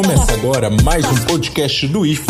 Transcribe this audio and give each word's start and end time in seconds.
Começa 0.00 0.32
agora 0.32 0.70
mais 0.84 1.04
um 1.04 1.26
podcast 1.26 1.88
do 1.88 2.06
IF. 2.06 2.24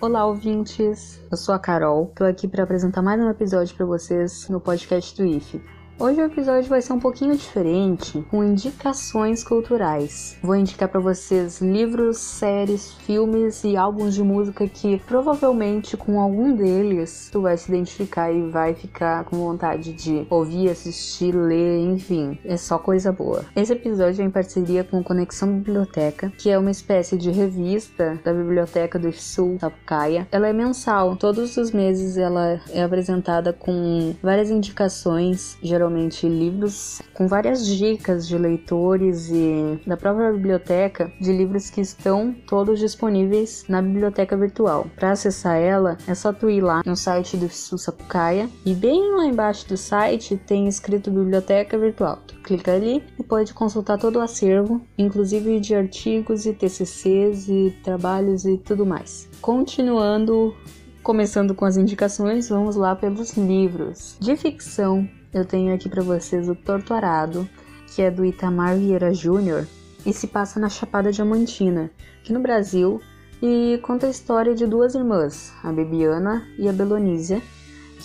Olá, 0.00 0.26
ouvintes. 0.26 1.20
Eu 1.30 1.36
sou 1.36 1.54
a 1.54 1.60
Carol. 1.60 2.12
Tô 2.16 2.24
aqui 2.24 2.48
para 2.48 2.64
apresentar 2.64 3.00
mais 3.00 3.20
um 3.20 3.30
episódio 3.30 3.76
para 3.76 3.86
vocês 3.86 4.48
no 4.48 4.60
podcast 4.60 5.16
do 5.16 5.24
IF. 5.24 5.62
Hoje 6.02 6.20
o 6.20 6.24
episódio 6.24 6.68
vai 6.68 6.82
ser 6.82 6.94
um 6.94 6.98
pouquinho 6.98 7.36
diferente, 7.36 8.20
com 8.28 8.42
indicações 8.42 9.44
culturais. 9.44 10.36
Vou 10.42 10.56
indicar 10.56 10.88
para 10.88 10.98
vocês 10.98 11.60
livros, 11.60 12.18
séries, 12.18 12.92
filmes 13.06 13.62
e 13.62 13.76
álbuns 13.76 14.12
de 14.12 14.20
música 14.20 14.66
que 14.66 15.00
provavelmente 15.06 15.96
com 15.96 16.20
algum 16.20 16.56
deles 16.56 17.28
tu 17.30 17.42
vai 17.42 17.56
se 17.56 17.70
identificar 17.70 18.32
e 18.32 18.50
vai 18.50 18.74
ficar 18.74 19.22
com 19.26 19.36
vontade 19.36 19.92
de 19.92 20.26
ouvir, 20.28 20.70
assistir, 20.70 21.36
ler, 21.36 21.78
enfim, 21.78 22.36
é 22.44 22.56
só 22.56 22.78
coisa 22.78 23.12
boa. 23.12 23.44
Esse 23.54 23.72
episódio 23.72 24.22
é 24.22 24.24
em 24.24 24.30
parceria 24.30 24.82
com 24.82 25.04
Conexão 25.04 25.52
Biblioteca, 25.52 26.32
que 26.36 26.50
é 26.50 26.58
uma 26.58 26.72
espécie 26.72 27.16
de 27.16 27.30
revista 27.30 28.18
da 28.24 28.34
Biblioteca 28.34 28.98
do 28.98 29.12
Sul 29.12 29.56
Sapucaia. 29.60 30.26
Ela 30.32 30.48
é 30.48 30.52
mensal, 30.52 31.14
todos 31.14 31.56
os 31.56 31.70
meses 31.70 32.16
ela 32.16 32.60
é 32.70 32.82
apresentada 32.82 33.52
com 33.52 34.16
várias 34.20 34.50
indicações, 34.50 35.56
geralmente 35.62 35.91
geralmente 35.92 36.26
livros 36.26 37.02
com 37.12 37.28
várias 37.28 37.66
dicas 37.66 38.26
de 38.26 38.38
leitores 38.38 39.28
e 39.30 39.80
da 39.86 39.96
própria 39.96 40.32
biblioteca 40.32 41.12
de 41.20 41.32
livros 41.32 41.68
que 41.68 41.80
estão 41.80 42.34
todos 42.46 42.78
disponíveis 42.78 43.64
na 43.68 43.82
biblioteca 43.82 44.36
virtual. 44.36 44.86
Para 44.96 45.12
acessar 45.12 45.56
ela, 45.56 45.98
é 46.06 46.14
só 46.14 46.32
tu 46.32 46.48
ir 46.48 46.62
lá 46.62 46.82
no 46.86 46.96
site 46.96 47.36
do 47.36 47.48
Sapucaia 47.48 48.48
e 48.64 48.74
bem 48.74 49.14
lá 49.14 49.26
embaixo 49.26 49.68
do 49.68 49.76
site 49.76 50.36
tem 50.36 50.66
escrito 50.66 51.10
Biblioteca 51.10 51.78
Virtual. 51.78 52.18
Tu 52.26 52.34
clica 52.42 52.72
ali 52.72 53.04
e 53.18 53.22
pode 53.22 53.52
consultar 53.52 53.98
todo 53.98 54.16
o 54.16 54.20
acervo, 54.20 54.80
inclusive 54.96 55.60
de 55.60 55.74
artigos 55.74 56.46
e 56.46 56.54
TCCs 56.54 57.48
e 57.48 57.76
trabalhos 57.82 58.44
e 58.44 58.56
tudo 58.56 58.86
mais. 58.86 59.28
Continuando 59.40 60.54
Começando 61.02 61.52
com 61.52 61.64
as 61.64 61.76
indicações, 61.76 62.48
vamos 62.48 62.76
lá 62.76 62.94
pelos 62.94 63.36
livros. 63.36 64.16
De 64.20 64.36
ficção, 64.36 65.08
eu 65.32 65.44
tenho 65.44 65.74
aqui 65.74 65.88
para 65.88 66.02
vocês 66.02 66.48
o 66.48 66.54
Torto 66.54 66.92
Arado, 66.92 67.48
que 67.86 68.02
é 68.02 68.10
do 68.10 68.24
Itamar 68.24 68.76
Vieira 68.76 69.14
Júnior 69.14 69.66
e 70.04 70.12
se 70.12 70.26
passa 70.26 70.58
na 70.58 70.68
Chapada 70.68 71.12
Diamantina, 71.12 71.90
aqui 72.20 72.32
no 72.32 72.40
Brasil, 72.40 73.00
e 73.40 73.78
conta 73.82 74.06
a 74.06 74.10
história 74.10 74.54
de 74.54 74.66
duas 74.66 74.94
irmãs, 74.94 75.52
a 75.62 75.72
Bebiana 75.72 76.46
e 76.58 76.68
a 76.68 76.72
Belonísia, 76.72 77.40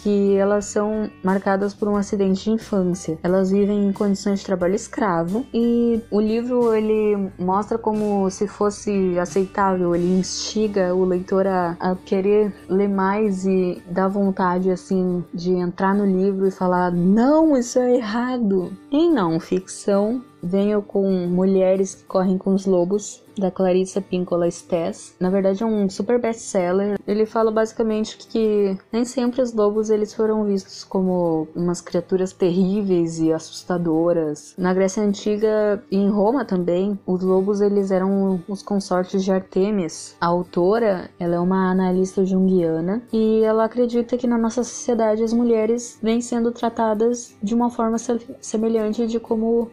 que 0.08 0.38
elas 0.38 0.64
são 0.64 1.10
marcadas 1.22 1.74
por 1.74 1.90
um 1.90 1.98
acidente 1.98 2.46
de 2.46 2.52
infância. 2.52 3.20
Elas 3.22 3.52
vivem 3.52 3.90
em 3.90 3.92
condições 3.92 4.40
de 4.40 4.46
trabalho 4.46 4.74
escravo 4.74 5.46
e 5.54 6.02
o 6.10 6.22
livro 6.22 6.74
ele 6.74 7.30
mostra 7.38 7.78
como 7.78 8.30
se 8.30 8.48
fosse 8.48 9.20
aceitável, 9.20 9.94
ele 9.94 10.18
instiga 10.18 10.96
o 10.96 11.04
leitor 11.04 11.46
a, 11.46 11.76
a 11.78 11.94
querer 11.94 12.56
ler 12.70 12.88
mais 12.88 13.46
e 13.46 13.84
dá 13.92 14.08
vontade 14.08 14.72
assim 14.72 15.26
de 15.34 15.52
entrar 15.52 15.94
no 15.94 16.06
livro 16.06 16.48
e 16.48 16.52
falar 16.52 16.90
não, 16.90 17.58
isso 17.58 17.78
é 17.78 17.98
errado. 17.98 18.72
Em 18.90 19.12
não 19.12 19.42
ficção, 19.42 20.22
venho 20.42 20.82
com 20.82 21.10
Mulheres 21.28 21.96
que 21.96 22.04
Correm 22.04 22.38
com 22.38 22.54
os 22.54 22.66
Lobos, 22.66 23.24
da 23.40 23.52
Clarissa 23.52 24.02
Pinkola 24.02 24.50
Stess. 24.50 25.16
Na 25.20 25.30
verdade 25.30 25.64
é 25.64 25.66
um 25.66 25.90
super 25.90 26.20
best-seller. 26.20 27.00
Ele 27.08 27.26
fala 27.26 27.52
basicamente 27.52 28.18
que 28.18 28.78
nem 28.92 29.06
sempre 29.06 29.42
os 29.42 29.54
lobos 29.54 29.90
eles 29.90 30.14
foram 30.14 30.46
vistos 30.46 30.84
como 30.84 31.48
umas 31.56 31.82
criaturas 31.82 32.34
terríveis 32.34 33.20
e 33.20 33.32
assustadoras. 33.32 34.56
Na 34.58 34.74
Grécia 34.74 35.04
Antiga 35.04 35.84
e 35.92 35.98
em 35.98 36.10
Roma 36.10 36.46
também, 36.46 37.00
os 37.06 37.22
lobos 37.22 37.62
eles 37.62 37.92
eram 37.92 38.42
os 38.48 38.62
consortes 38.62 39.24
de 39.24 39.32
Artemis. 39.32 40.16
A 40.20 40.28
autora, 40.28 41.10
ela 41.20 41.36
é 41.36 41.40
uma 41.40 41.72
analista 41.72 42.26
junguiana 42.26 43.02
e 43.14 43.44
ela 43.44 43.66
acredita 43.66 44.18
que 44.18 44.28
na 44.28 44.38
nossa 44.38 44.64
sociedade 44.64 45.24
as 45.24 45.34
mulheres 45.34 46.00
vêm 46.02 46.22
sendo 46.22 46.52
tratadas 46.52 47.36
de 47.42 47.54
uma 47.54 47.70
forma 47.70 47.98
semelhante 48.42 49.08
de 49.08 49.20
como 49.20 49.70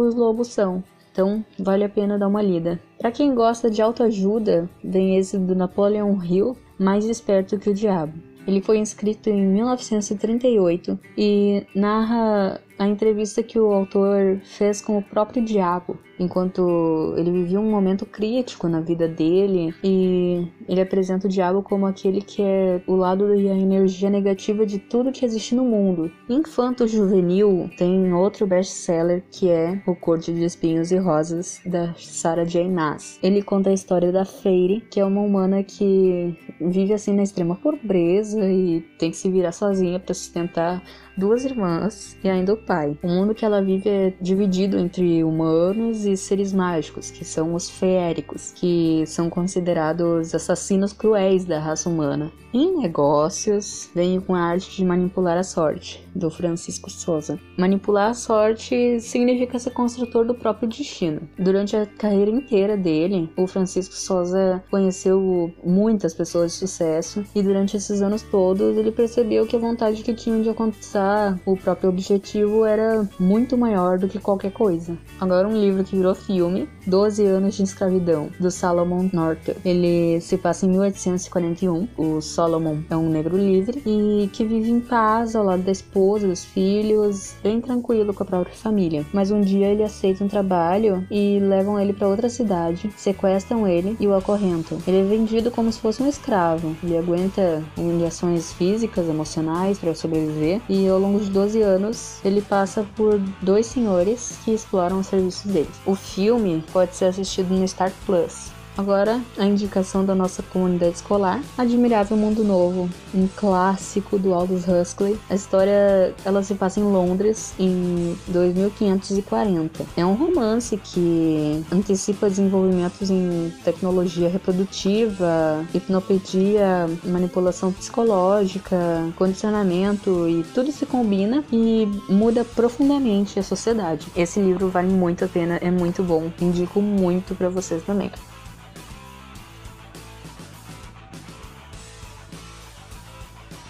os 0.00 0.14
lobos 0.14 0.48
são. 0.48 0.82
Então, 1.10 1.44
vale 1.58 1.84
a 1.84 1.88
pena 1.88 2.18
dar 2.18 2.26
uma 2.26 2.42
lida. 2.42 2.80
Para 2.98 3.12
quem 3.12 3.34
gosta 3.34 3.70
de 3.70 3.80
autoajuda, 3.80 4.68
vem 4.82 5.16
esse 5.16 5.38
do 5.38 5.54
Napoleon 5.54 6.20
Hill, 6.22 6.56
Mais 6.78 7.04
Esperto 7.04 7.58
que 7.58 7.70
o 7.70 7.74
Diabo. 7.74 8.14
Ele 8.46 8.60
foi 8.60 8.78
escrito 8.78 9.30
em 9.30 9.46
1938 9.46 10.98
e 11.16 11.66
narra 11.74 12.60
a 12.78 12.86
entrevista 12.86 13.42
que 13.42 13.58
o 13.58 13.72
autor 13.72 14.40
fez 14.42 14.82
com 14.82 14.98
o 14.98 15.02
próprio 15.02 15.42
diabo, 15.42 15.98
enquanto 16.18 17.14
ele 17.16 17.30
vivia 17.30 17.60
um 17.60 17.70
momento 17.70 18.06
crítico 18.06 18.68
na 18.68 18.80
vida 18.80 19.08
dele 19.08 19.74
e 19.82 20.46
ele 20.68 20.80
apresenta 20.80 21.26
o 21.26 21.30
diabo 21.30 21.62
como 21.62 21.86
aquele 21.86 22.20
que 22.20 22.42
é 22.42 22.80
o 22.86 22.94
lado 22.94 23.34
e 23.34 23.48
a 23.48 23.56
energia 23.56 24.10
negativa 24.10 24.64
de 24.66 24.78
tudo 24.78 25.12
que 25.12 25.24
existe 25.24 25.54
no 25.54 25.64
mundo. 25.64 26.10
Infanto 26.28 26.86
Juvenil 26.86 27.70
tem 27.76 28.12
outro 28.12 28.46
best-seller 28.46 29.22
que 29.30 29.50
é 29.50 29.82
O 29.86 29.94
Corte 29.94 30.32
de 30.32 30.44
Espinhos 30.44 30.90
e 30.90 30.96
Rosas 30.96 31.60
da 31.66 31.94
Sarah 31.96 32.44
J. 32.44 32.68
Maas. 32.68 33.18
Ele 33.22 33.42
conta 33.42 33.70
a 33.70 33.74
história 33.74 34.12
da 34.12 34.24
Feire, 34.24 34.80
que 34.90 35.00
é 35.00 35.04
uma 35.04 35.20
humana 35.20 35.62
que 35.62 36.36
vive 36.60 36.92
assim 36.92 37.14
na 37.14 37.22
extrema 37.22 37.56
pobreza 37.56 38.44
e 38.48 38.80
tem 38.98 39.10
que 39.10 39.16
se 39.16 39.30
virar 39.30 39.52
sozinha 39.52 39.98
para 39.98 40.14
sustentar 40.14 40.82
duas 41.16 41.44
irmãs 41.44 42.16
e 42.22 42.28
ainda 42.28 42.52
o 42.52 42.56
pai. 42.56 42.98
O 43.02 43.08
mundo 43.08 43.34
que 43.34 43.44
ela 43.44 43.62
vive 43.62 43.88
é 43.88 44.14
dividido 44.20 44.78
entre 44.78 45.22
humanos 45.22 46.03
e 46.04 46.16
seres 46.16 46.52
mágicos, 46.52 47.10
que 47.10 47.24
são 47.24 47.54
os 47.54 47.68
feéricos, 47.68 48.52
que 48.52 49.04
são 49.06 49.28
considerados 49.28 50.34
assassinos 50.34 50.92
cruéis 50.92 51.44
da 51.44 51.58
raça 51.58 51.88
humana. 51.88 52.32
Em 52.52 52.76
negócios, 52.78 53.90
venho 53.92 54.22
com 54.22 54.32
a 54.32 54.40
arte 54.40 54.76
de 54.76 54.84
manipular 54.84 55.36
a 55.36 55.42
sorte, 55.42 56.06
do 56.14 56.30
Francisco 56.30 56.88
Souza. 56.88 57.36
Manipular 57.58 58.10
a 58.10 58.14
sorte 58.14 59.00
significa 59.00 59.58
ser 59.58 59.70
construtor 59.70 60.24
do 60.24 60.34
próprio 60.34 60.68
destino. 60.68 61.22
Durante 61.36 61.76
a 61.76 61.84
carreira 61.84 62.30
inteira 62.30 62.76
dele, 62.76 63.28
o 63.36 63.48
Francisco 63.48 63.94
Souza 63.94 64.62
conheceu 64.70 65.52
muitas 65.64 66.14
pessoas 66.14 66.52
de 66.52 66.58
sucesso 66.58 67.24
e 67.34 67.42
durante 67.42 67.76
esses 67.76 68.00
anos 68.00 68.22
todos 68.22 68.76
ele 68.76 68.92
percebeu 68.92 69.46
que 69.46 69.56
a 69.56 69.58
vontade 69.58 70.02
que 70.04 70.14
tinham 70.14 70.40
de 70.40 70.48
alcançar 70.48 71.36
o 71.44 71.56
próprio 71.56 71.90
objetivo 71.90 72.64
era 72.64 73.08
muito 73.18 73.58
maior 73.58 73.98
do 73.98 74.06
que 74.06 74.20
qualquer 74.20 74.52
coisa. 74.52 74.96
Agora, 75.20 75.48
um 75.48 75.60
livro 75.60 75.82
que 75.82 75.93
virou 75.94 76.14
filme, 76.14 76.68
12 76.86 77.24
anos 77.24 77.54
de 77.54 77.62
escravidão, 77.62 78.30
do 78.38 78.50
Solomon 78.50 79.08
Northup. 79.12 79.58
Ele 79.64 80.20
se 80.20 80.36
passa 80.36 80.66
em 80.66 80.70
1841. 80.70 81.88
O 81.96 82.20
Solomon 82.20 82.78
é 82.90 82.96
um 82.96 83.08
negro 83.08 83.36
livre 83.36 83.82
e 83.86 84.28
que 84.32 84.44
vive 84.44 84.70
em 84.70 84.80
paz 84.80 85.34
ao 85.34 85.44
lado 85.44 85.62
da 85.62 85.72
esposa, 85.72 86.26
dos 86.26 86.44
filhos, 86.44 87.34
bem 87.42 87.60
tranquilo 87.60 88.12
com 88.12 88.22
a 88.22 88.26
própria 88.26 88.54
família. 88.54 89.04
Mas 89.12 89.30
um 89.30 89.40
dia 89.40 89.68
ele 89.68 89.82
aceita 89.82 90.24
um 90.24 90.28
trabalho 90.28 91.06
e 91.10 91.38
levam 91.40 91.78
ele 91.78 91.92
para 91.92 92.08
outra 92.08 92.28
cidade, 92.28 92.90
sequestram 92.96 93.66
ele 93.66 93.96
e 94.00 94.06
o 94.06 94.14
acorrentam. 94.14 94.78
Ele 94.86 95.00
é 95.00 95.04
vendido 95.04 95.50
como 95.50 95.70
se 95.72 95.80
fosse 95.80 96.02
um 96.02 96.08
escravo. 96.08 96.76
Ele 96.82 96.98
aguenta 96.98 97.62
humilhações 97.76 98.52
físicas, 98.52 99.08
emocionais 99.08 99.78
para 99.78 99.94
sobreviver 99.94 100.60
e 100.68 100.88
ao 100.88 100.98
longo 100.98 101.20
de 101.20 101.30
12 101.30 101.62
anos, 101.62 102.20
ele 102.24 102.40
passa 102.40 102.84
por 102.96 103.18
dois 103.42 103.66
senhores 103.66 104.38
que 104.44 104.52
exploram 104.52 105.00
os 105.00 105.06
serviços 105.06 105.50
dele. 105.50 105.68
O 105.86 105.94
filme 105.94 106.64
pode 106.72 106.96
ser 106.96 107.06
assistido 107.06 107.52
no 107.54 107.64
Star 107.64 107.92
Plus. 108.06 108.53
Agora, 108.76 109.20
a 109.38 109.46
indicação 109.46 110.04
da 110.04 110.16
nossa 110.16 110.42
comunidade 110.42 110.96
escolar, 110.96 111.40
Admirável 111.56 112.16
Mundo 112.16 112.42
Novo, 112.42 112.90
um 113.14 113.28
clássico 113.28 114.18
do 114.18 114.34
Aldous 114.34 114.64
Huxley. 114.66 115.16
A 115.30 115.34
história, 115.36 116.12
ela 116.24 116.42
se 116.42 116.56
passa 116.56 116.80
em 116.80 116.82
Londres 116.82 117.54
em 117.56 118.18
2540. 118.26 119.86
É 119.96 120.04
um 120.04 120.14
romance 120.14 120.76
que 120.76 121.64
antecipa 121.70 122.28
desenvolvimentos 122.28 123.10
em 123.10 123.52
tecnologia 123.64 124.28
reprodutiva, 124.28 125.64
hipnopedia, 125.72 126.88
manipulação 127.04 127.72
psicológica, 127.72 128.76
condicionamento 129.14 130.28
e 130.28 130.42
tudo 130.52 130.72
se 130.72 130.84
combina 130.84 131.44
e 131.52 131.86
muda 132.08 132.44
profundamente 132.44 133.38
a 133.38 133.42
sociedade. 133.44 134.08
Esse 134.16 134.40
livro 134.40 134.68
vale 134.68 134.92
muito 134.92 135.24
a 135.24 135.28
pena, 135.28 135.58
é 135.62 135.70
muito 135.70 136.02
bom. 136.02 136.32
Indico 136.40 136.82
muito 136.82 137.36
para 137.36 137.48
vocês 137.48 137.80
também. 137.84 138.10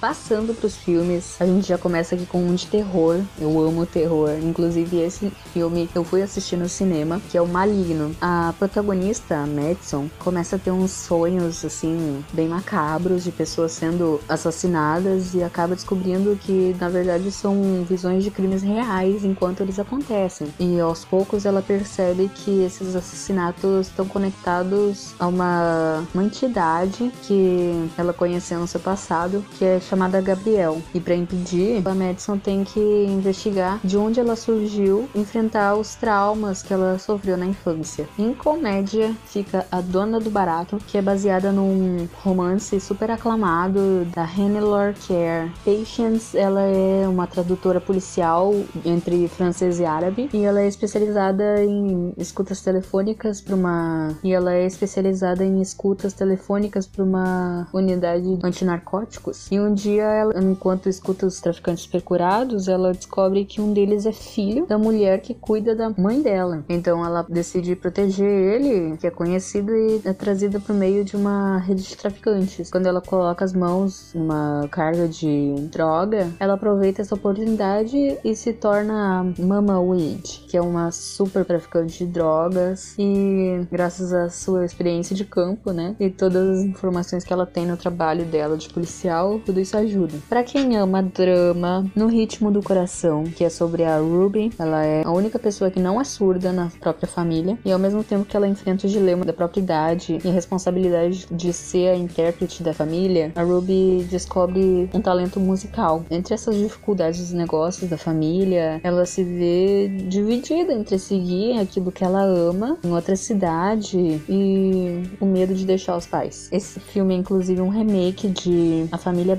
Passando 0.05 0.53
para 0.53 0.67
os 0.67 0.77
filmes, 0.77 1.41
a 1.41 1.47
gente 1.47 1.67
já 1.67 1.79
começa 1.79 2.15
aqui 2.15 2.27
com 2.27 2.37
um 2.37 2.55
de 2.55 2.67
terror. 2.67 3.23
Eu 3.41 3.59
amo 3.59 3.87
terror. 3.87 4.33
Inclusive, 4.43 4.99
esse 4.99 5.33
filme 5.51 5.89
eu 5.95 6.05
fui 6.05 6.21
assistir 6.21 6.59
no 6.59 6.69
cinema, 6.69 7.23
que 7.31 7.39
é 7.39 7.41
o 7.41 7.47
Maligno. 7.47 8.15
A 8.21 8.53
protagonista, 8.59 9.35
a 9.39 9.47
Madison, 9.47 10.11
começa 10.19 10.57
a 10.57 10.59
ter 10.59 10.73
uns 10.73 10.91
sonhos, 10.91 11.65
assim, 11.65 12.23
bem 12.35 12.49
macabros 12.49 13.25
de 13.25 13.33
pessoas 13.33 13.73
sendo 13.73 14.21
assassinadas 14.29 15.33
e 15.33 15.43
acaba 15.43 15.75
descobrindo 15.75 16.39
que, 16.39 16.77
na 16.79 16.91
verdade, 16.91 17.33
são 17.33 17.83
visões 17.89 18.23
de 18.23 18.31
crimes 18.31 18.61
reais 18.61 19.25
enquanto 19.25 19.63
eles 19.63 19.79
acontecem. 19.79 20.49
E 20.61 20.79
aos 20.81 21.03
poucos 21.07 21.47
ela 21.47 21.63
percebe 21.63 22.29
que 22.29 22.63
esses 22.63 22.95
assassinatos 22.95 23.87
estão 23.87 24.07
conectados 24.07 25.15
a 25.19 25.27
uma, 25.27 26.05
uma 26.13 26.25
entidade 26.25 27.11
que 27.23 27.89
ela 27.97 28.13
conheceu 28.13 28.61
no 28.61 28.67
seu 28.67 28.81
passado, 28.81 29.43
que 29.57 29.65
é 29.65 29.81
chamada 29.81 29.94
Gabriel. 30.21 30.81
E 30.95 31.01
para 31.01 31.15
impedir, 31.15 31.83
a 31.87 31.95
Madison 31.95 32.39
tem 32.39 32.65
que 32.65 32.81
investigar 32.81 33.81
de 33.83 33.97
onde 33.97 34.21
ela 34.21 34.37
surgiu, 34.37 35.09
enfrentar 35.15 35.75
os 35.77 35.95
traumas 35.95 36.63
que 36.63 36.73
ela 36.73 36.99
sofreu 36.99 37.37
na 37.37 37.47
infância. 37.47 38.09
Em 38.19 38.33
comédia 38.35 39.15
fica 39.27 39.67
A 39.71 39.81
Dona 39.81 40.21
do 40.21 40.31
Barato, 40.31 40.79
que 40.87 40.99
é 40.99 41.03
baseada 41.03 41.53
num 41.53 42.09
romance 42.23 42.79
super 42.81 43.11
aclamado 43.11 44.05
da 44.15 44.25
Hannelore 44.25 44.95
Care. 45.07 45.51
Patience, 45.65 46.37
ela 46.37 46.63
é 46.63 47.07
uma 47.09 47.27
tradutora 47.27 47.81
policial 47.81 48.55
entre 48.85 49.29
francês 49.29 49.79
e 49.79 49.85
árabe 49.85 50.29
e 50.33 50.45
ela 50.45 50.61
é 50.61 50.67
especializada 50.67 51.65
em 51.65 52.13
escutas 52.17 52.61
telefônicas 52.61 53.41
para 53.41 53.55
uma 53.55 54.15
e 54.23 54.33
ela 54.33 54.55
é 54.55 54.67
especializada 54.67 55.45
em 55.45 55.61
escutas 55.61 56.13
telefônicas 56.13 56.87
para 56.87 57.05
uma 57.05 57.69
unidade 57.73 58.39
antinarcóticos. 58.43 59.51
E 59.51 59.59
um 59.59 59.75
dia, 59.85 60.05
ela, 60.05 60.43
enquanto 60.43 60.89
escuta 60.89 61.27
os 61.27 61.41
traficantes 61.41 61.87
procurados, 61.87 62.69
ela 62.69 62.93
descobre 62.93 63.45
que 63.45 63.61
um 63.61 63.73
deles 63.73 64.07
é 64.07 64.13
filho 64.13 64.67
da 64.67 64.79
mulher 64.79 65.21
que 65.21 65.35
cuida 65.35 65.75
da 65.75 65.91
mãe 65.91 66.23
dela. 66.23 66.65
Então 66.69 67.05
ela 67.05 67.25
decide 67.29 67.77
proteger 67.77 68.27
ele, 68.27 68.97
que 68.97 69.07
é 69.07 69.11
conhecido 69.11 69.75
e 69.75 70.01
é 70.05 70.13
trazido 70.13 70.61
por 70.61 70.75
meio 70.75 71.05
de 71.05 71.17
uma 71.17 71.59
rede 71.59 71.83
de 71.83 71.97
traficantes. 71.97 72.71
Quando 72.71 72.87
ela 72.87 73.01
coloca 73.01 73.45
as 73.45 73.53
mãos 73.53 74.13
numa 74.15 74.67
carga 74.71 75.07
de 75.07 75.55
droga, 75.71 76.31
ela 76.41 76.55
aproveita 76.55 77.03
essa 77.03 77.15
oportunidade 77.15 78.19
e 78.25 78.35
se 78.35 78.53
torna 78.53 79.33
Mama 79.39 79.81
Weed, 79.81 80.47
que 80.49 80.57
é 80.57 80.63
uma 80.63 80.91
super 80.91 81.45
traficante 81.45 82.07
de 82.07 82.13
drogas 82.13 82.95
e 82.99 83.67
graças 83.71 84.13
à 84.13 84.31
sua 84.31 84.65
experiência 84.65 85.15
de 85.15 85.25
campo, 85.25 85.73
né, 85.73 85.95
e 86.01 86.09
todas 86.09 86.59
as 86.59 86.65
informações 86.65 87.25
que 87.25 87.33
ela 87.33 87.47
tem 87.47 87.67
no 87.67 87.77
trabalho 87.77 88.25
dela 88.25 88.57
de 88.57 88.69
policial, 88.69 89.41
tudo 89.45 89.61
isso 89.61 89.74
ajuda. 89.79 90.15
Para 90.29 90.43
quem 90.43 90.77
ama 90.77 91.03
drama 91.03 91.85
no 91.95 92.07
ritmo 92.07 92.51
do 92.51 92.63
coração, 92.63 93.25
que 93.25 93.45
é 93.45 93.51
sobre 93.51 93.85
a 93.85 93.99
Ruby, 93.99 94.53
ela 94.59 94.85
é 94.85 95.03
a 95.05 95.11
única 95.11 95.39
pessoa 95.39 95.71
que 95.71 95.81
não 95.81 96.01
é 96.01 96.05
surda 96.05 96.53
na 96.53 96.71
própria 96.81 97.09
família 97.09 97.59
e 97.65 97.73
ao 97.73 97.79
mesmo 97.79 98.03
tempo 98.03 98.25
que 98.25 98.37
ela 98.37 98.49
enfrenta 98.49 98.87
o 98.87 98.91
dilema 98.91 99.25
da 99.25 99.33
própria 99.33 99.61
idade 99.61 100.19
e 100.25 100.29
a 100.29 100.33
responsabilidade 100.33 101.27
de 101.31 101.53
ser 101.53 101.89
a 101.89 101.97
intérprete 101.97 102.63
da 102.63 102.73
família, 102.73 103.33
a 103.35 103.43
Ruby 103.43 104.07
descobre 104.11 104.89
um 104.93 105.01
talento 105.01 105.41
musical. 105.41 106.05
Entre 106.11 106.35
essas 106.35 106.57
dificuldades 106.57 107.21
dos 107.21 107.33
negócios 107.33 107.89
da 107.89 107.97
família, 107.97 108.81
ela 108.83 109.07
se 109.07 109.23
vê 109.23 109.89
dividida 110.09 110.73
entre 110.73 110.99
seguir 110.99 111.59
aquilo 111.59 111.93
que 111.93 112.05
ela 112.05 112.23
ama 112.23 112.79
em 112.85 112.93
outra 112.93 113.17
cidade 113.17 114.21
e 114.29 115.03
o 115.21 115.27
medo 115.27 115.55
de 115.55 115.65
deixar 115.65 115.97
os 115.97 116.07
pais. 116.07 116.49
Esse 116.53 116.81
filme 116.81 117.15
é 117.15 117.17
inclusive 117.17 117.61
um 117.61 117.69
remake 117.69 118.29
de 118.29 118.87
A 118.93 118.99
Família 118.99 119.37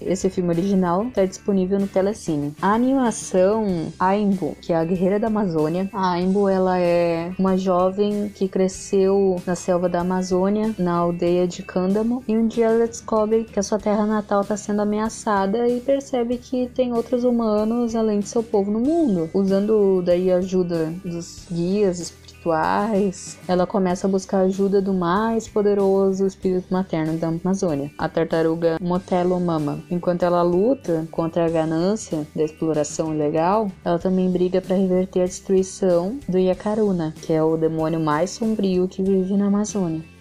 Esse 0.00 0.30
filme 0.30 0.50
original 0.50 1.06
está 1.08 1.24
disponível 1.24 1.78
no 1.80 1.88
Telecine. 1.88 2.54
A 2.62 2.72
animação 2.72 3.92
Aimbo, 3.98 4.56
que 4.60 4.72
é 4.72 4.76
a 4.76 4.84
guerreira 4.84 5.18
da 5.18 5.26
Amazônia. 5.26 5.88
A 5.92 6.12
Aimbo 6.12 6.48
ela 6.48 6.78
é 6.78 7.32
uma 7.38 7.56
jovem 7.56 8.30
que 8.34 8.48
cresceu 8.48 9.40
na 9.46 9.54
selva 9.54 9.88
da 9.88 10.00
Amazônia, 10.00 10.74
na 10.78 10.94
aldeia 10.94 11.46
de 11.46 11.62
Cândamo, 11.62 12.22
e 12.28 12.36
um 12.36 12.46
dia 12.46 12.66
ela 12.66 12.86
descobre 12.86 13.44
que 13.44 13.58
a 13.58 13.62
sua 13.62 13.78
terra 13.78 14.06
natal 14.06 14.42
está 14.42 14.56
sendo 14.56 14.82
ameaçada 14.82 15.68
e 15.68 15.80
percebe 15.80 16.38
que 16.38 16.68
tem 16.68 16.92
outros 16.92 17.24
humanos 17.24 17.94
além 17.96 18.20
de 18.20 18.28
seu 18.28 18.42
povo 18.42 18.70
no 18.70 18.80
mundo. 18.80 19.28
Usando 19.34 20.02
daí 20.02 20.30
a 20.30 20.36
ajuda 20.36 20.92
dos 21.04 21.46
guias 21.50 21.98
espirituais, 21.98 23.38
ela 23.48 23.66
começa 23.66 24.06
a 24.06 24.10
buscar 24.10 24.40
ajuda 24.40 24.80
do 24.80 24.94
mais 24.94 25.48
poderoso 25.48 26.26
espírito 26.26 26.72
materno 26.72 27.18
da 27.18 27.28
Amazônia, 27.28 27.90
a 27.98 28.08
tartaruga 28.08 28.78
Motelo 28.80 29.34
Mama. 29.56 29.82
Enquanto 29.90 30.22
ela 30.22 30.42
luta 30.42 31.08
contra 31.10 31.46
a 31.46 31.48
ganância 31.48 32.26
da 32.36 32.44
exploração 32.44 33.14
ilegal, 33.14 33.70
ela 33.82 33.98
também 33.98 34.30
briga 34.30 34.60
para 34.60 34.76
reverter 34.76 35.22
a 35.22 35.24
destruição 35.24 36.18
do 36.28 36.38
Yakaruna, 36.38 37.14
que 37.22 37.32
é 37.32 37.42
o 37.42 37.56
demônio 37.56 37.98
mais 37.98 38.30
sombrio 38.30 38.86
que 38.86 39.02
vive 39.02 39.34
na 39.34 39.46
Amazônia. 39.46 40.15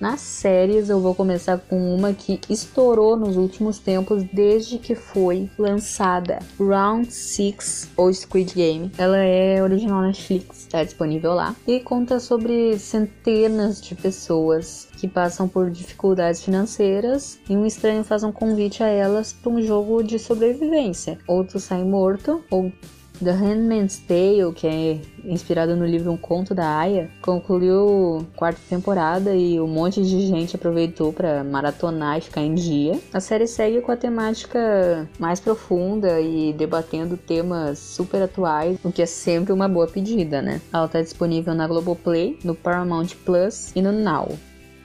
Nas 0.00 0.20
séries, 0.20 0.88
eu 0.88 0.98
vou 0.98 1.14
começar 1.14 1.58
com 1.58 1.94
uma 1.94 2.14
que 2.14 2.40
estourou 2.48 3.18
nos 3.18 3.36
últimos 3.36 3.78
tempos 3.78 4.22
desde 4.32 4.78
que 4.78 4.94
foi 4.94 5.50
lançada, 5.58 6.38
Round 6.58 7.12
6 7.12 7.90
ou 7.98 8.10
Squid 8.10 8.54
Game. 8.54 8.90
Ela 8.96 9.18
é 9.18 9.62
original 9.62 10.00
Netflix, 10.00 10.60
está 10.60 10.82
disponível 10.82 11.34
lá 11.34 11.54
e 11.66 11.80
conta 11.80 12.18
sobre 12.18 12.78
centenas 12.78 13.78
de 13.78 13.94
pessoas 13.94 14.88
que 14.96 15.06
passam 15.06 15.46
por 15.46 15.70
dificuldades 15.70 16.42
financeiras 16.42 17.38
e 17.46 17.54
um 17.54 17.66
estranho 17.66 18.02
faz 18.02 18.22
um 18.22 18.32
convite 18.32 18.82
a 18.82 18.88
elas 18.88 19.34
para 19.34 19.52
um 19.52 19.60
jogo 19.60 20.02
de 20.02 20.18
sobrevivência. 20.18 21.18
Outro 21.26 21.60
sai 21.60 21.84
morto 21.84 22.42
ou 22.50 22.72
The 23.22 23.32
Handmaid's 23.32 23.98
Tale, 23.98 24.52
que 24.54 24.66
é 24.66 25.00
inspirado 25.24 25.76
no 25.76 25.84
livro 25.84 26.10
Um 26.10 26.16
Conto 26.16 26.54
da 26.54 26.78
Aya, 26.78 27.10
concluiu 27.20 28.26
quarta 28.34 28.60
temporada 28.68 29.34
e 29.34 29.60
um 29.60 29.66
monte 29.66 30.02
de 30.02 30.26
gente 30.26 30.56
aproveitou 30.56 31.12
para 31.12 31.44
maratonar 31.44 32.18
e 32.18 32.22
ficar 32.22 32.40
em 32.40 32.54
dia. 32.54 32.98
A 33.12 33.20
série 33.20 33.46
segue 33.46 33.82
com 33.82 33.92
a 33.92 33.96
temática 33.96 35.08
mais 35.18 35.38
profunda 35.38 36.20
e 36.20 36.52
debatendo 36.54 37.16
temas 37.16 37.78
super 37.78 38.22
atuais, 38.22 38.78
o 38.82 38.90
que 38.90 39.02
é 39.02 39.06
sempre 39.06 39.52
uma 39.52 39.68
boa 39.68 39.86
pedida, 39.86 40.40
né? 40.40 40.60
Ela 40.72 40.86
está 40.86 41.02
disponível 41.02 41.54
na 41.54 41.68
Globoplay, 41.68 42.38
no 42.42 42.54
Paramount 42.54 43.08
Plus 43.24 43.72
e 43.76 43.82
no 43.82 43.92
Now. 43.92 44.30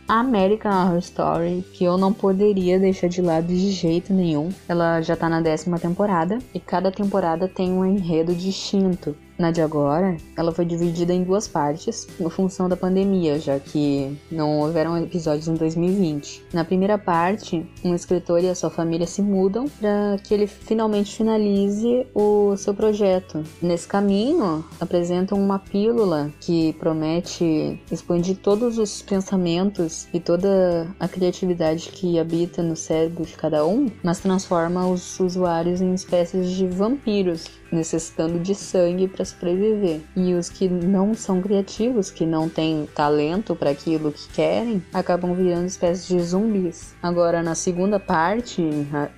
A 0.07 0.19
American 0.19 0.71
Horror 0.71 0.99
Story, 0.99 1.65
que 1.73 1.83
eu 1.83 1.97
não 1.97 2.13
poderia 2.13 2.79
deixar 2.79 3.07
de 3.07 3.23
lado 3.23 3.47
de 3.47 3.71
jeito 3.71 4.13
nenhum. 4.13 4.49
Ela 4.69 5.01
já 5.01 5.15
tá 5.15 5.27
na 5.27 5.41
décima 5.41 5.79
temporada 5.79 6.37
e 6.53 6.59
cada 6.59 6.91
temporada 6.91 7.47
tem 7.47 7.71
um 7.71 7.83
enredo 7.83 8.35
distinto. 8.35 9.17
Na 9.37 9.51
de 9.51 9.61
agora, 9.61 10.15
ela 10.37 10.51
foi 10.51 10.63
dividida 10.63 11.13
em 11.13 11.23
duas 11.23 11.47
partes, 11.47 12.07
em 12.19 12.29
função 12.29 12.69
da 12.69 12.77
pandemia, 12.77 13.37
já 13.37 13.59
que 13.59 14.17
não 14.31 14.59
houveram 14.59 14.97
episódios 14.97 15.47
em 15.47 15.55
2020. 15.55 16.45
Na 16.53 16.63
primeira 16.63 16.97
parte, 16.97 17.65
um 17.83 17.93
escritor 17.93 18.41
e 18.41 18.49
a 18.49 18.55
sua 18.55 18.69
família 18.69 19.05
se 19.05 19.21
mudam 19.21 19.65
para 19.67 20.17
que 20.23 20.33
ele 20.33 20.47
finalmente 20.47 21.17
finalize 21.17 22.07
o 22.15 22.55
seu 22.55 22.73
projeto. 22.73 23.43
Nesse 23.61 23.87
caminho, 23.87 24.63
apresentam 24.79 25.37
uma 25.37 25.59
pílula 25.59 26.31
que 26.39 26.71
promete 26.73 27.79
expandir 27.91 28.37
todos 28.37 28.77
os 28.77 29.01
pensamentos 29.01 30.07
e 30.13 30.19
toda 30.19 30.87
a 30.97 31.07
criatividade 31.09 31.89
que 31.89 32.17
habita 32.17 32.63
no 32.63 32.75
cérebro 32.75 33.25
de 33.25 33.33
cada 33.33 33.65
um, 33.65 33.91
mas 34.01 34.19
transforma 34.19 34.87
os 34.87 35.19
usuários 35.19 35.81
em 35.81 35.93
espécies 35.93 36.51
de 36.51 36.67
vampiros 36.67 37.49
necessitando 37.71 38.39
de 38.39 38.55
sangue 38.55 39.07
para 39.07 39.24
sobreviver. 39.25 40.01
E 40.15 40.33
os 40.33 40.49
que 40.49 40.67
não 40.67 41.13
são 41.13 41.41
criativos, 41.41 42.11
que 42.11 42.25
não 42.25 42.49
têm 42.49 42.87
talento 42.93 43.55
para 43.55 43.69
aquilo 43.69 44.11
que 44.11 44.27
querem, 44.29 44.83
acabam 44.93 45.33
virando 45.33 45.65
espécies 45.65 46.07
de 46.07 46.19
zumbis. 46.21 46.95
Agora, 47.01 47.41
na 47.41 47.55
segunda 47.55 47.99
parte, 47.99 48.61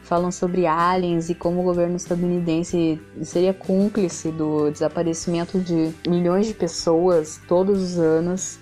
falam 0.01 0.31
sobre 0.31 0.65
aliens 0.65 1.29
e 1.29 1.35
como 1.35 1.61
o 1.61 1.63
governo 1.63 1.95
estadunidense 1.95 2.99
seria 3.21 3.53
cúmplice 3.53 4.31
do 4.31 4.69
desaparecimento 4.71 5.59
de 5.59 5.91
milhões 6.07 6.47
de 6.47 6.53
pessoas 6.53 7.39
todos 7.47 7.81
os 7.81 7.99
anos 7.99 8.59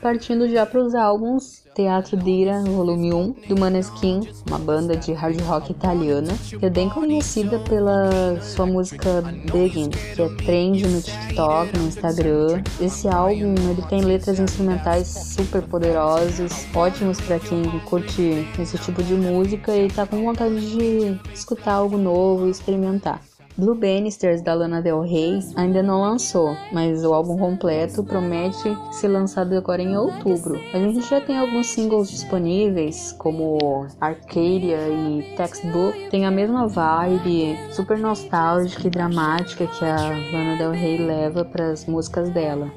partindo 0.00 0.48
já 0.48 0.64
para 0.64 0.80
os 0.80 0.94
álbuns 0.94 1.62
Teatro 1.74 2.16
Dira, 2.16 2.60
volume 2.64 3.12
1, 3.12 3.34
do 3.48 3.56
Maneskin, 3.56 4.28
uma 4.48 4.58
banda 4.58 4.96
de 4.96 5.12
hard 5.12 5.40
rock 5.42 5.70
italiana, 5.70 6.32
que 6.58 6.66
é 6.66 6.68
bem 6.68 6.88
conhecida 6.88 7.60
pela 7.60 8.40
sua 8.40 8.66
música 8.66 9.22
Begging, 9.52 9.90
que 9.90 10.20
é 10.20 10.28
trend 10.44 10.84
no 10.88 11.00
TikTok, 11.00 11.78
no 11.78 11.86
Instagram. 11.86 12.64
Esse 12.80 13.06
álbum, 13.06 13.54
ele 13.70 13.82
tem 13.88 14.00
letras 14.00 14.40
instrumentais 14.40 15.06
super 15.06 15.62
poderosas, 15.62 16.66
ótimos 16.74 17.20
para 17.20 17.38
quem 17.38 17.62
curte 17.84 18.44
esse 18.58 18.76
tipo 18.78 19.00
de 19.00 19.14
música 19.14 19.76
e 19.76 19.88
tá 19.88 20.04
com 20.04 20.24
vontade 20.24 20.58
de 20.58 21.16
escutar 21.32 21.74
algo 21.74 21.96
novo 21.96 22.48
e 22.48 22.50
experimentar. 22.50 23.27
Blue 23.58 23.74
Bannisters 23.74 24.40
da 24.40 24.54
Lana 24.54 24.80
Del 24.80 25.00
Rey 25.00 25.40
ainda 25.56 25.82
não 25.82 26.00
lançou, 26.00 26.56
mas 26.72 27.04
o 27.04 27.12
álbum 27.12 27.36
completo 27.36 28.04
promete 28.04 28.78
ser 28.92 29.08
lançado 29.08 29.52
agora 29.56 29.82
em 29.82 29.96
outubro. 29.96 30.60
A 30.72 30.78
gente 30.78 31.00
já 31.00 31.20
tem 31.20 31.36
alguns 31.36 31.66
singles 31.66 32.08
disponíveis, 32.08 33.10
como 33.18 33.84
Arcadia 34.00 34.78
e 34.88 35.34
Textbook, 35.36 36.08
tem 36.08 36.24
a 36.24 36.30
mesma 36.30 36.68
vibe 36.68 37.58
super 37.72 37.98
nostálgica 37.98 38.86
e 38.86 38.90
dramática 38.90 39.66
que 39.66 39.84
a 39.84 39.96
Lana 40.32 40.56
Del 40.56 40.70
Rey 40.70 41.04
leva 41.04 41.44
para 41.44 41.72
as 41.72 41.84
músicas 41.84 42.30
dela. 42.30 42.70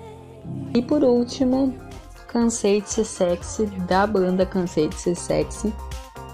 E 0.73 0.81
por 0.81 1.03
último, 1.03 1.75
Cansei 2.27 2.81
de 2.81 2.89
Ser 2.89 3.05
Sexy, 3.05 3.65
da 3.87 4.07
banda 4.07 4.47
Cansei 4.47 4.87
de 4.87 4.95
Ser 4.95 5.15
Sexy, 5.15 5.71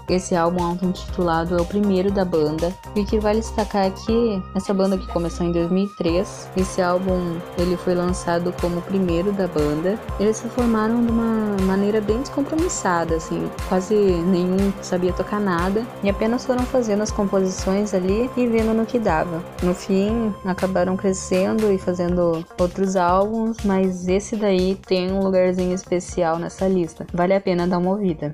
esse 0.08 0.34
álbum 0.34 0.62
auto-intitulado 0.62 1.56
é 1.56 1.60
o 1.60 1.64
primeiro 1.64 2.10
da 2.10 2.24
banda. 2.24 2.74
E 2.94 3.00
o 3.00 3.06
que 3.06 3.18
vale 3.18 3.40
destacar 3.40 3.86
é 3.86 3.90
que 3.90 4.42
essa 4.54 4.72
banda 4.72 4.98
que 4.98 5.06
começou 5.08 5.46
em 5.46 5.52
2003, 5.52 6.50
esse 6.56 6.82
álbum 6.82 7.38
ele 7.56 7.76
foi 7.76 7.94
lançado 7.94 8.52
como 8.60 8.78
o 8.78 8.82
primeiro 8.82 9.32
da 9.32 9.46
banda. 9.46 9.98
Eles 10.18 10.36
se 10.36 10.48
formaram 10.48 11.04
de 11.04 11.10
uma 11.10 11.56
maneira 11.62 12.00
bem 12.00 12.18
descompromissada, 12.18 13.16
assim, 13.16 13.50
quase 13.68 13.94
nenhum 13.94 14.72
sabia 14.82 15.12
tocar 15.12 15.40
nada 15.40 15.86
e 16.02 16.08
apenas 16.08 16.44
foram 16.44 16.64
fazendo 16.64 17.02
as 17.02 17.10
composições 17.10 17.94
ali 17.94 18.30
e 18.36 18.46
vendo 18.46 18.74
no 18.74 18.86
que 18.86 18.98
dava. 18.98 19.42
No 19.62 19.74
fim, 19.74 20.34
acabaram 20.44 20.96
crescendo 20.96 21.70
e 21.72 21.78
fazendo 21.78 22.44
outros 22.58 22.96
álbuns, 22.96 23.58
mas 23.64 24.08
esse 24.08 24.36
daí 24.36 24.74
tem 24.86 25.12
um 25.12 25.22
lugarzinho 25.22 25.74
especial 25.74 26.38
nessa 26.38 26.66
lista. 26.66 27.06
Vale 27.12 27.34
a 27.34 27.40
pena 27.40 27.66
dar 27.66 27.78
uma 27.78 27.90
ouvida. 27.90 28.32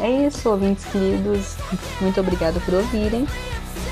É 0.00 0.26
isso, 0.26 0.48
ouvintes 0.48 0.84
queridos. 0.86 1.56
Muito 2.00 2.20
obrigado 2.20 2.60
por 2.64 2.74
ouvirem. 2.74 3.26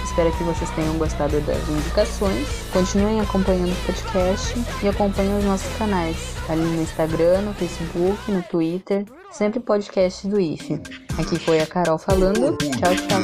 Espero 0.04 0.30
que 0.37 0.44
vocês 0.44 0.71
tenham 0.73 0.99
gostado 0.99 1.40
das 1.40 1.68
indicações. 1.68 2.47
Continuem 2.73 3.21
acompanhando 3.21 3.73
o 3.73 3.87
podcast 3.87 4.54
e 4.82 4.88
acompanhem 4.88 5.38
os 5.38 5.44
nossos 5.44 5.75
canais 5.78 6.16
ali 6.50 6.61
no 6.61 6.82
Instagram, 6.82 7.40
no 7.42 7.54
Facebook, 7.54 8.30
no 8.30 8.42
Twitter. 8.42 9.06
Sempre 9.30 9.61
podcast 9.61 10.28
do 10.28 10.38
IFE. 10.38 10.75
Aqui 11.18 11.38
foi 11.38 11.61
a 11.61 11.66
Carol 11.66 11.97
falando. 11.97 12.59
Tchau, 12.59 12.94
tchau. 13.09 13.23